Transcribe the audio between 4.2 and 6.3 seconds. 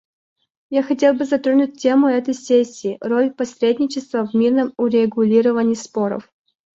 в мирном урегулировании споров.